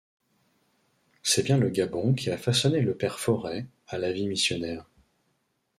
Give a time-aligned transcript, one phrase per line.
[1.21, 4.89] C'est bien le Gabon qui a façonné le Père Fauret à la vie missionnaire.